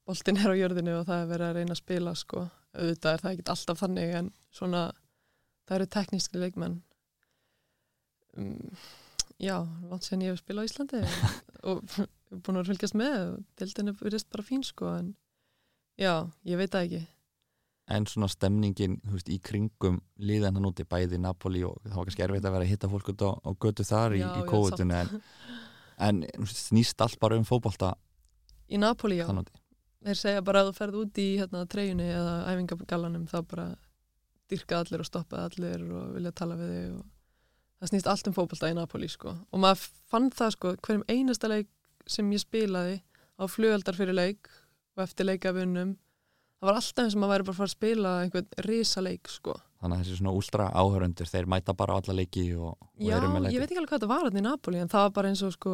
[0.08, 3.24] boltinn er á jörðinu og það er verið að reyna að spila sko, auðvitað er
[3.24, 4.84] það ekki alltaf þannig en svona
[5.68, 6.78] það eru tekníski leikmenn
[8.38, 8.78] um,
[9.44, 9.58] já,
[9.90, 11.02] langt sen ég hef spilað á Íslandi
[11.70, 11.82] og
[12.44, 15.12] búin að fylgjast með og dildinu virðist bara fín sko en
[16.00, 17.04] já, ég veit það ekki.
[17.94, 22.24] En svona stemningin, veist, í kringum liðan hann úti, bæði Napoli og það var kannski
[22.24, 25.26] erfitt að vera að hitta fólk út á, á götu þar Já, í kóðutunni en,
[26.08, 27.92] en snýst allt bara um fótbolta
[28.72, 29.54] í Napoli já, úti.
[30.04, 33.68] þeir segja bara að þú ferð út í hérna, treyjunni eða æfingagallanum þá bara
[34.52, 37.04] dyrka allir og stoppa allir og vilja tala við þig og
[37.84, 39.34] það snýst allt um fótbolta í Napoli sko.
[39.52, 41.70] og maður fann það sko hverjum einasta leik
[42.08, 43.02] sem ég spilaði
[43.36, 44.48] á flugaldar fyrir leik
[44.96, 48.16] og eftir leikafunum það var alltaf eins og maður væri bara að fara að spila
[48.24, 52.14] einhvern risa leik sko Þannig að þessi svona úlstra áhörundur, þeir mæta bara á alla
[52.16, 53.60] leiki og, og Já, eru með ég leiki.
[53.60, 55.52] veit ekki alveg hvað þetta var hann í Napoli en það var bara eins og
[55.58, 55.74] sko,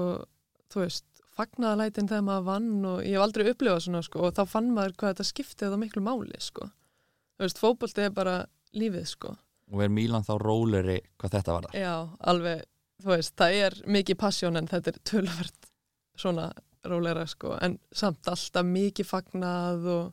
[0.74, 1.06] þú veist
[1.38, 4.96] fagnaðalætin þegar maður vann og ég hef aldrei upplifað svona sko og þá fann maður
[4.98, 8.34] hvað þetta skiptið það miklu máli sko þú veist, fótbolti er bara
[8.76, 9.36] lífið sko
[9.70, 11.80] Og er Mílan þá róleri hvað þetta var það?
[11.84, 11.96] Já,
[12.32, 12.64] alveg,
[13.04, 15.70] þú veist, það er mikið passjón en þetta er tölvert
[16.20, 16.48] svona
[16.90, 20.04] róleira sko en samt alltaf mikið fagnað og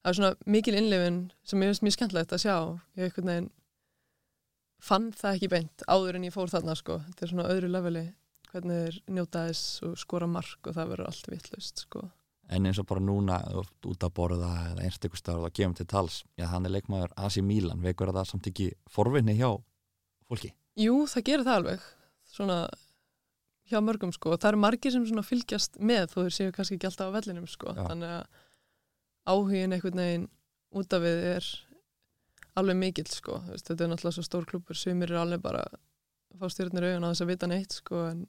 [0.00, 2.56] það er svona mikil innlifin sem ég finnst mjög skemmtilegt að sjá.
[2.98, 3.50] Ég einhvern veginn
[4.78, 7.00] fann það ekki beint áður en ég fór þarna sko.
[7.08, 8.06] Þetta er svona öðru leveli
[8.48, 12.06] hvernig þeir njóta þess og skora mark og það verður allt vittlust sko
[12.48, 16.22] En eins og bara núna út að borða eða einstaklega starf og gefum til tals,
[16.40, 19.50] já hann er leikmaður Asi Mílan, veikur að það samt ekki forvinni hjá
[20.28, 20.54] fólki?
[20.80, 21.84] Jú, það gerir það alveg.
[22.28, 22.58] Svona
[23.68, 24.32] hjá mörgum sko.
[24.32, 27.16] Og það eru margir sem svona fylgjast með þó þeir séu kannski ekki alltaf á
[27.18, 27.74] vellinum sko.
[27.76, 27.84] Já.
[27.90, 28.44] þannig að
[29.28, 30.28] áhugin einhvern veginn
[30.78, 31.52] út af við er
[32.58, 33.42] alveg mikill sko.
[33.44, 35.78] Þú veist, þetta er náttúrulega svo stór klubur sumir eru alveg bara að
[36.40, 38.04] fá stjórnir augun á þess að vita neitt sko.
[38.08, 38.24] En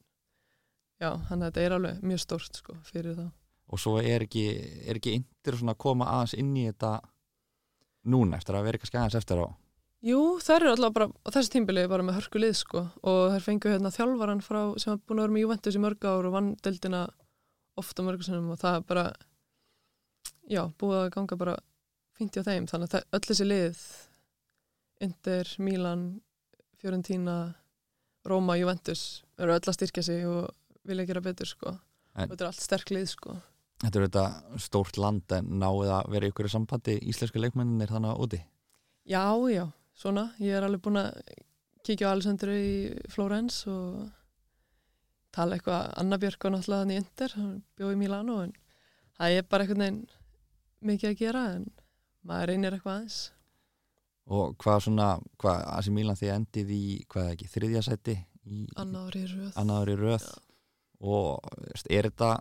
[0.99, 3.29] já, þannig að þetta er alveg mjög stórt sko fyrir það
[3.69, 4.45] Og svo er ekki,
[4.89, 6.95] er ekki yndir að koma aðeins inn í þetta
[8.09, 9.47] núna eftir að vera kannski aðeins eftir á.
[10.09, 12.85] Jú, þær eru alltaf bara á þessu tímbili bara með hörku lið sko.
[13.03, 16.07] Og þær fengu hérna þjálfaran frá sem er búin að vera með Juventus í mörg
[16.07, 17.01] ár og vann deildina
[17.79, 18.47] ofta mörg sinnum.
[18.55, 19.05] Og það er bara
[20.49, 21.57] já, búið að ganga bara
[22.17, 22.69] fínt hjá þeim.
[22.71, 23.83] Þannig að það, öll þessi lið
[25.03, 26.07] Inter, Milan
[26.79, 27.37] Fiorentina,
[28.27, 29.05] Roma, Juventus
[29.39, 30.49] eru öll að styrkja sig og
[30.87, 31.75] vilja gera betur sko.
[32.15, 33.37] En- og þetta er allt sterk lið sko
[33.79, 38.23] Þetta er þetta stórt land en náið að vera ykkur í sambandi íslensku leikmennir þannig
[38.25, 38.39] úti.
[39.07, 39.65] Já, já,
[39.95, 41.21] svona ég er alveg búin að
[41.87, 42.73] kíkja á Alessandru í
[43.09, 44.09] Flórens og
[45.35, 48.53] tala eitthvað Anna Björk og náttúrulega í Inter, hann bjóð í Milano en
[49.17, 50.01] það er bara einhvern veginn
[50.89, 51.67] mikið að gera en
[52.25, 53.19] maður reynir eitthvað aðeins
[54.29, 55.07] Og hvað svona,
[55.41, 58.15] hvað Asi Mílan því endið í, hvað ekki, þriðja sæti
[58.45, 60.35] í annar í röð annaður í röð Já.
[61.15, 62.31] og er þetta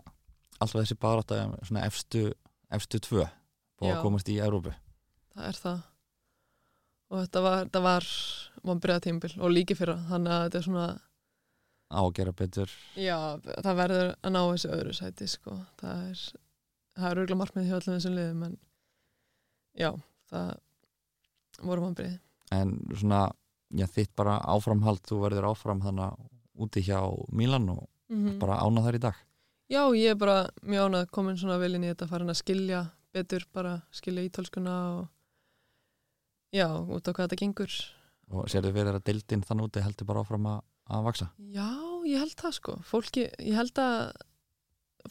[0.59, 2.25] alltaf þessi barátta um svona efstu,
[2.71, 3.93] efstu tvö Já.
[3.93, 4.73] að komast í Európu
[5.35, 5.85] það er það.
[7.09, 8.07] Og þetta var, þetta var
[8.69, 10.87] vonbreiða tímbil og líki fyrra þannig að þetta er svona
[11.89, 12.73] á að gera betur.
[12.99, 13.17] Já,
[13.65, 16.23] það verður að ná þessu öðru sæti sko, það er
[16.99, 18.57] það er örgulega markmið hjá öllum þessum liðum en
[19.79, 19.91] já,
[20.29, 20.49] það
[21.69, 22.17] voru vonbreið
[22.55, 23.21] en svona,
[23.77, 26.99] já þitt bara áframhald þú verður áfram þannig úti hjá
[27.31, 29.17] Mílan og mm bara ána þar í dag
[29.69, 32.79] Já, ég er bara mjög ánað komin svona vel inn í þetta farin að skilja
[33.13, 35.03] betur, bara skilja ítölskuna og
[36.55, 37.75] já, út á hvað þetta gengur.
[38.33, 41.69] og sérðu fyrir að deildin þann úti heldur bara áfram að, að vaksa Já,
[42.09, 42.75] ég held það sko.
[42.89, 43.93] Fólki, ég held að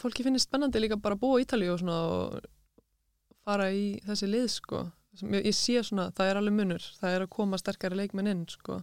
[0.02, 2.48] fólki finnist spennandi líka bara að búa í Ítalíu og svona og
[3.46, 4.82] fara í þessi lið sko.
[5.22, 8.82] Ég sé svona, það er alveg munur, það er að koma sterkari leikmenn inn sko.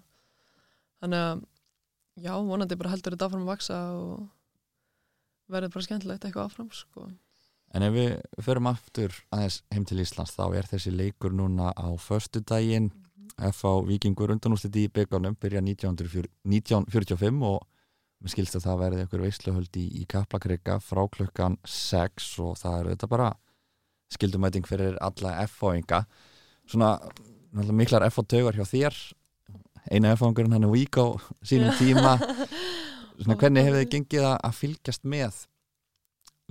[1.03, 1.43] Þannig að,
[2.23, 4.23] já, vonandi bara heldur þetta áfram að vaksa og
[5.51, 7.09] verður bara skemmtilegt eitthvað áfram sko.
[7.75, 11.87] en ef við förum aftur aðeins heim til Íslands þá er þessi leikur núna á
[11.99, 12.91] föstudaginn
[13.35, 13.71] F.A.
[13.83, 17.65] Víkingur undanúsliti í byggarnum byrja 1940 1945 og
[18.23, 22.77] mér skilst að það verði einhver veisluhöld í, í Kaplakrika frá klukkan 6 og það
[22.79, 23.33] er þetta bara
[24.15, 26.05] skildumæting fyrir alla F.A.inga
[26.69, 26.95] svona
[27.75, 28.23] miklar F.A.
[28.23, 28.99] taugar hjá þér
[29.91, 31.05] eina F.A.ingurinn hann er vík á
[31.43, 32.15] sínum tíma
[33.21, 35.39] svona hvernig hefur þið gengið að fylgjast með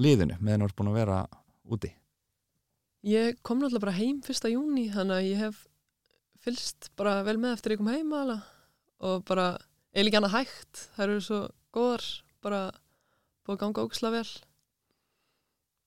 [0.01, 1.21] liðinu meðan þú ert búin að vera
[1.65, 1.93] úti?
[3.05, 5.63] Ég kom náttúrulega bara heim fyrsta júni þannig að ég hef
[6.45, 8.55] fylst bara vel með eftir ég kom heim aðalega
[9.05, 9.47] og bara,
[9.93, 10.83] eiginlega annað hægt.
[10.97, 11.41] Þær eru svo
[11.75, 12.07] góðar
[12.45, 12.61] bara
[13.45, 14.27] búið að ganga ógisla vel.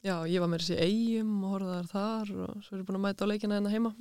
[0.05, 3.05] Já, ég var með þessi eigum og horfaðar þar og svo er ég búin að
[3.07, 3.93] mæta á leikina hérna heima.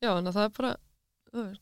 [0.00, 0.89] Já, en það er bara það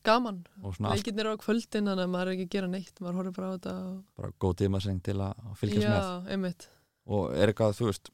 [0.05, 1.03] gaman, og svona allt.
[1.03, 3.53] Leikinnir á kvöldin þannig að maður er ekki að gera neitt maður horfir bara á
[3.55, 3.97] þetta og...
[4.17, 6.31] bara góð tímaseng til að fylgjast Já, með.
[6.33, 6.69] einmitt.
[7.09, 8.11] Og er eitthvað, þú veist,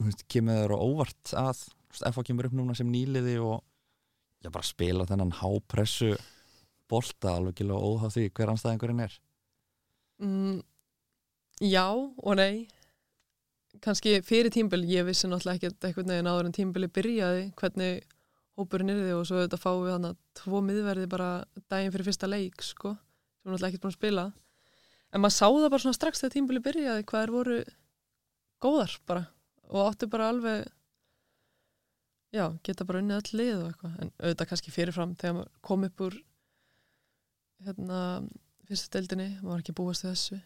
[0.00, 1.64] veist kemur þér á óvart að
[2.00, 3.58] FH kemur upp núna sem nýliði og
[4.44, 6.14] já, bara spila þennan hápressu
[6.90, 9.18] bolta alveg gila óháð því hver anstæðingurinn er?
[10.22, 10.58] Mm,
[11.60, 12.66] já og nei.
[13.84, 18.04] Kannski fyrir tímbil ég vissi náttúrulega ekkert einhvern veginn áður en tímbili byrjaði hvernig
[18.58, 21.28] hópurinn þið og svo þetta fáum við hann að tvo miðverði bara
[21.72, 24.26] daginn fyrir fyrsta leik sko, sem við náttúrulega ekkert búin að spila.
[25.14, 27.58] En maður sá það bara svona strax þegar tímbili byrjaði hvað er voru
[28.64, 29.24] góðar bara
[29.70, 30.64] og áttu bara alveg
[32.34, 33.98] já, geta bara unnið öll lið og eitthvað.
[33.98, 36.18] En auðvitað kannski fyrirfram þegar maður kom upp úr
[37.64, 38.00] hérna
[38.68, 40.38] fyrstu deildinni, maður var ekki búast þessu.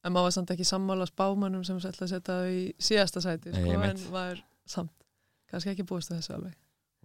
[0.00, 3.76] En maður var samt ekki sammála spámanum sem ætla að setja í síðasta sæti sko,
[3.76, 4.96] en maður samt
[5.50, 6.56] kannski ekki búast þessu alveg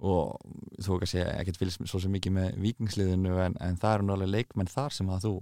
[0.04, 0.36] og
[0.84, 4.72] þú kannski ekkert fylgst svo sem mikið með vikingsliðinu en, en það eru nálega leikmenn
[4.72, 5.34] þar sem að þú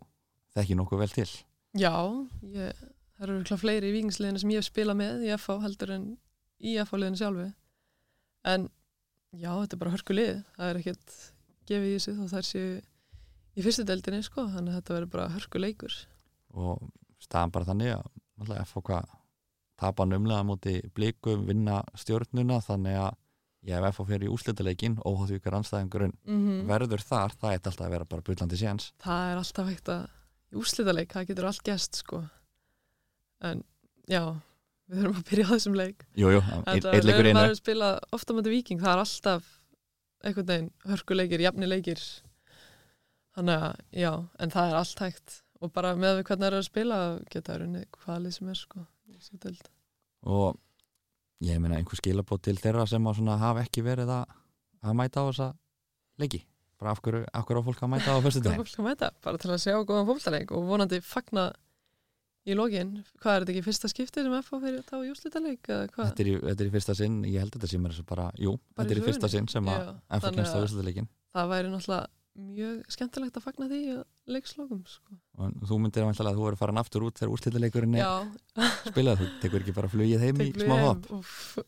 [0.54, 1.30] þekki nokkuð vel til.
[1.74, 1.96] Já,
[2.54, 2.84] ég,
[3.18, 6.08] það eru klá fleiri í vikingsliðinu sem ég hef spilað með í FH heldur en
[6.64, 7.48] í FH-liðinu sjálfu.
[8.54, 8.68] En
[9.34, 11.16] já, þetta er bara hörku lið það er ekkert
[11.70, 12.74] gefið í þessu þá þær séu
[13.54, 15.98] í fyrstu deildinni sko, þannig að þetta verður bara hörku leikur
[16.54, 16.88] og
[17.24, 19.12] staðan bara þannig að FH hvað
[19.80, 23.20] tapa numlega múti blikum, vinna stjórnuna þannig að
[23.64, 27.60] ég hef FH fyrir í úslitaleikin óháð því hver anstæðingurinn mm verður þar, það er
[27.60, 28.90] alltaf að vera bara bullandi séns.
[29.04, 30.04] Það er alltaf hægt að
[30.54, 32.24] í úrslitaleik, það getur allt gæst sko.
[33.44, 33.64] En
[34.08, 34.24] já
[34.88, 36.06] við þurfum að byrja á þessum leik.
[36.20, 37.40] Jújú, einn leikur við einu.
[37.40, 39.52] erum að spila ofta með viking, það er alltaf
[40.24, 42.04] einhvern veginn hörkuleikir, jafnileikir
[43.34, 45.40] þannig að já, en það er allt hægt.
[45.64, 46.98] Og bara með við hvernig það er að spila
[47.32, 48.84] geta það runni hvaða lið sem er sko
[50.24, 50.58] og
[51.44, 53.12] ég meina einhver skilabót til þeirra sem
[53.44, 54.34] hafa ekki verið að,
[54.84, 55.50] að mæta á þessa
[56.22, 56.44] leiki
[56.80, 59.20] bara af hverju, af hverju á fólk að mæta á fyrstu dag?
[59.24, 61.52] Bara til að sjá góðan fólkstaleik og vonandi fagna
[62.44, 62.98] í lokin.
[63.24, 65.12] Hvað er þetta ekki fyrsta skipti sem FH fyrir að tá í
[65.94, 66.10] hvað?
[66.10, 68.98] þetta þetta er í fyrsta sinn, ég held þetta sem er bara, jú, Bara þetta
[68.98, 73.40] er í fyrsta sinn sem að FH kemst á fyrstutleikin það væri náttúrulega mjög skemmtilegt
[73.40, 75.18] að fagna því að leikslokum sko.
[75.68, 78.30] þú myndir að þú eru farin aftur út þegar úrslitaleikurinn er
[78.88, 81.10] spilað, þú tekur ekki bara flugið heim í tek smá hopp.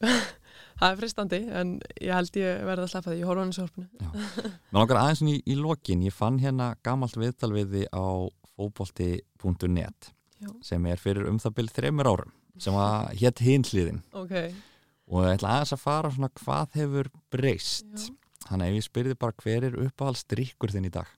[0.80, 3.58] það er fristandi en ég held ég verði að sleppa því, ég horfa hann í
[3.58, 8.08] sjónarpinu Mér langar aðeins í, í lokin, ég fann hérna gamalt viðtal við þið á
[8.56, 10.50] fótbolti.net Já.
[10.64, 14.36] sem er fyrir um það byrð þreymur árum sem að hétt hinliðin ok,
[15.12, 18.08] og ég ætla aðeins að fara svona hvað hefur breyst.
[18.46, 21.10] Þannig ef ég spyrði bara hver er uppáhaldsdrykkur þinn í dag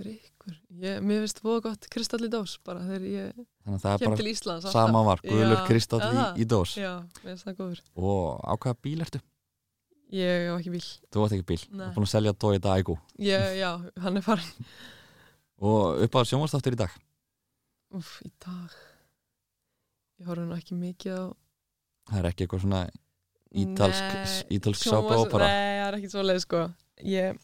[0.00, 3.92] drikkur ég, mér finnst voða gott kristall í dós bara þegar ég þannig að það
[3.94, 4.76] er bara Íslands alltaf.
[4.76, 6.76] sama var, gulur Já, kristall í, í dós.
[6.80, 6.92] Já,
[7.24, 7.62] það
[7.94, 9.20] og á hvaða bíl ertu?
[10.10, 12.96] ég á ekki bíl, Þú átt ekki bíl, þú er búin að selja Toyota Aigo
[13.22, 13.70] ég, já,
[14.02, 14.66] hann er farin
[15.60, 16.92] og uppáhalds sjónvastáttur í dag?
[17.94, 18.74] Úf, í dag.
[20.20, 21.24] Ég horfa nú ekki mikið á
[22.10, 22.82] það er ekki eitthvað svona
[23.50, 26.62] ítalsk, ítalsk sápa ópera Nei, það er ekki svo leið sko.
[27.06, 27.38] Ég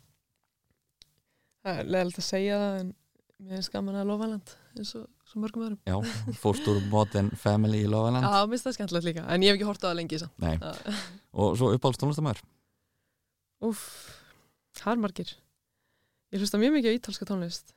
[1.67, 2.93] það er leðilegt að segja það en
[3.37, 5.79] mér finnst gaman að lofaland eins og svo mörgum öðrum.
[5.89, 5.97] Já,
[6.41, 9.59] fórst úr Modern Family í Lofaland Já, mér finnst það skemmtilegt líka en ég hef
[9.59, 10.55] ekki hort á það lengi Nei,
[11.37, 12.45] og svo uppáhalds tónlistamæður
[13.67, 13.83] Úf,
[14.77, 15.35] það er margir
[16.35, 17.71] Ég hlusta mjög mikið á ítalska tónlist.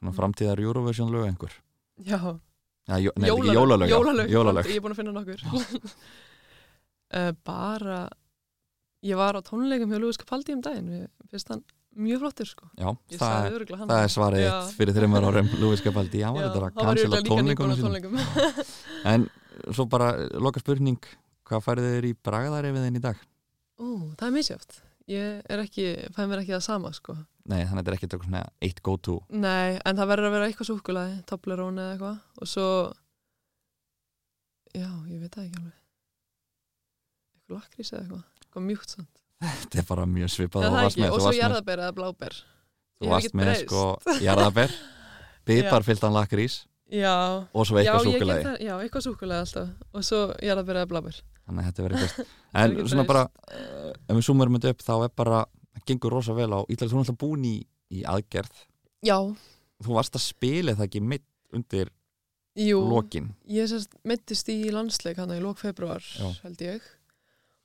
[0.00, 1.52] Svona framtíðar Eurovision lög einhver?
[2.00, 2.18] Já,
[2.88, 4.70] ja, jó, Nei, jólalög, jólalög Jólalög.
[4.72, 5.44] Ég er búin að finna nokkur.
[7.14, 8.08] Uh, Bara
[9.04, 10.88] Ég var á tónleikum hjá Lúis Capaldi um daginn.
[10.88, 11.60] Mér finnst hann
[11.96, 12.68] mjög flottur sko.
[12.78, 14.52] Já, það, er, það er svarið Já.
[14.54, 15.50] þitt fyrir þreymar árum.
[15.60, 18.18] Lúi Skapaldi, var Já, þetta að hann var cancela tónleikum.
[19.12, 19.28] En
[19.70, 20.10] svo bara
[20.42, 20.98] loka spurning
[21.44, 23.22] hvað færið þér í bragðarefið þinn í dag?
[23.78, 23.86] Ó,
[24.18, 24.80] það er misjöft
[25.10, 25.84] Ég er ekki,
[26.16, 27.12] fæ mér ekki það sama sko.
[27.44, 30.28] Nei, þannig að þetta er ekki eitthvað svona eitt go to Nei, en það verður
[30.30, 32.22] að vera eitthvað súkulaði Toblerone eða eitthvað.
[32.40, 32.68] Og svo
[34.74, 35.76] Já, ég veit það ekki alveg.
[37.36, 38.24] Eitthvað lakrís eða eitthvað.
[38.40, 42.36] Eitthvað mjúkt samt Þetta er bara mjög svipað og svo jarðaber eða bláber.
[43.00, 43.82] Þú varst með sko
[44.26, 44.74] jarðaber
[45.44, 46.62] Biparfylltan lakrís
[46.94, 49.70] Já, og svo eitthvað súkulæði já, eitthvað súkulaði alltaf.
[49.96, 51.16] Og svo jarðaber eða bláber.
[51.48, 52.20] Þannig að þetta verður best
[52.60, 55.40] En svona bara, uh, ef við súmurum þetta upp þá er bara,
[55.74, 57.56] það gengur rosa vel á Ítalið, þú er alltaf búin í,
[57.90, 58.62] í aðgerð.
[59.04, 59.18] Já,
[59.84, 61.90] Þú varst að spila það ekki mitt undir
[62.54, 63.32] Jú, lokin?
[63.50, 66.04] Ég sérst mittist í landsleik hann í lók februar
[66.44, 66.84] held ég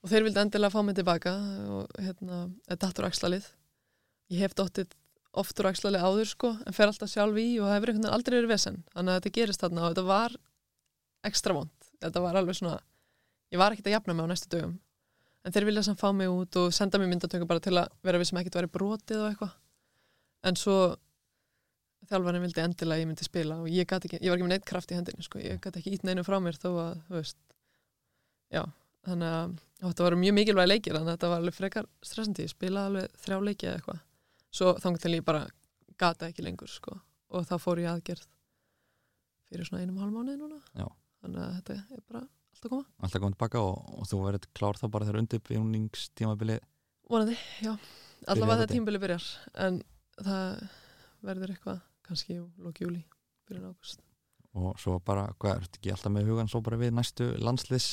[0.04, 1.36] og þeir vildi endilega fá mig tilbaka
[1.76, 3.48] og hérna, þetta er axlalið.
[4.34, 4.94] Ég hef dóttið
[5.40, 8.38] oft úr axlalið áður sko en fer alltaf sjálf í og hefur einhvern veginn aldrei
[8.38, 8.84] verið vesen.
[8.94, 10.38] Þannig að þetta gerist þarna og þetta var
[11.30, 12.78] ekstra vond, þetta var alveg svona
[13.50, 14.78] ég var ekkert að jafna mig á næstu dögum.
[15.46, 18.20] En þeir vilja samt fá mig út og senda mér myndatöku bara til að vera
[18.20, 19.54] við sem ekkert væri brotið og eitthvað.
[20.50, 20.80] En svo
[22.10, 24.68] þjálfarinn vildi endilega ég myndi spila og ég, gat ekki, ég var ekki með neitt
[24.68, 25.42] kraft í hendinni sko.
[25.44, 27.40] ég gæti ekki ít neinu frá mér þó að þú veist,
[28.54, 28.64] já
[29.08, 32.46] þannig að þetta var mjög mikilvæg leikir þannig að þetta var alveg frekar stressandi.
[32.46, 34.02] Ég spilaði alveg þrjá leiki eða eitthvað.
[34.60, 35.44] Svo þannig til ég bara
[36.00, 36.98] gata ekki lengur sko.
[37.30, 38.26] og þá fór ég aðgerð
[39.50, 40.60] fyrir svona einum hálf mánuði núna.
[40.74, 40.88] Já.
[41.22, 42.86] þannig að þetta er bara allt að koma.
[43.04, 46.60] Alltaf komið tilbaka og, og þú verður klár þá bara þegar undirbyggingstímabili
[47.10, 47.74] vonandi, já,
[48.30, 49.30] allavega það tímbili byrjar.
[49.62, 49.82] En
[50.18, 50.68] það
[51.26, 53.04] verður eitthvað kannski lók júli
[53.50, 54.02] byrjun águst
[54.58, 57.90] og svo bara, hvað er þetta ekki alltaf með hugan svo bara við næstu landslis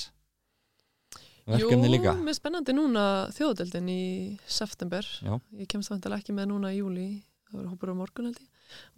[1.46, 2.12] verkefni líka.
[2.14, 3.04] Jú, mér spennandi núna
[3.36, 4.02] þjóðdeldin í
[4.50, 5.08] september.
[5.22, 5.34] Já.
[5.60, 7.08] ég kemst vantilega ekki með núna í júli
[7.46, 8.48] það verður hópur á morgun held ég.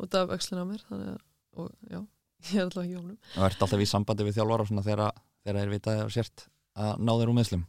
[0.00, 1.24] Út af öxlina á mér þannig að,
[1.58, 1.98] og já,
[2.48, 5.02] ég er alltaf ekki hófnum og ert alltaf í sambandi við þjálfara og svona þegar
[5.42, 6.46] þegar þeir vita og sért
[6.78, 7.66] að ná þér úr meðslum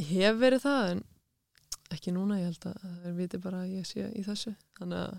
[0.00, 1.02] Ég hef verið það en
[1.90, 4.52] ekki núna, ég held að þeir viti bara að ég sé í þessu.
[4.78, 5.16] Þannig að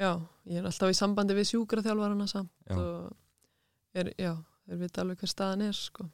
[0.00, 0.10] já,
[0.52, 2.76] ég er alltaf í sambandi við sjúkra þjálfarana samt Já.
[2.78, 4.32] og er, já,
[4.68, 6.06] þeir viti alveg hver staðan er sko.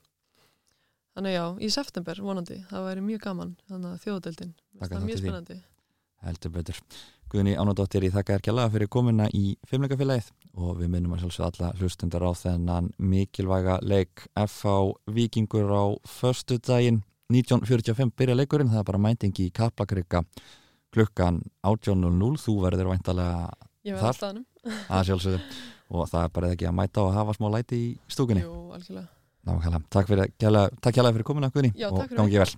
[1.20, 5.08] Þannig já, í september vonandi, það væri mjög gaman þannig að þjóðdeldin, það er í
[5.08, 5.56] mjög spennandi.
[6.20, 6.78] Heldur betur.
[7.30, 10.30] Guðni Ánadóttir, ég þakka þér kjalla fyrir komuna í fimmleikafélagið
[10.60, 14.24] og við minnum að sjálfsög alla hlustundar á þennan mikilvæga leik.
[14.34, 14.74] FH
[15.14, 20.24] Víkingur á förstu daginn 1945 byrja leikurinn, það er bara mænting í Kaplakrika
[20.90, 23.46] klukkan 18.00 þú verður væntalega
[24.00, 24.42] Þar?
[24.90, 25.40] að sjálfsögðu.
[25.90, 28.44] Og það er bara ekki að mæta og hafa smá læti í stúkunni.
[28.44, 30.10] Jú, algjörlega Nákvæmlega, takk
[30.94, 32.52] kjalla fyrir komuna Guðni og takk fyrir gangi vel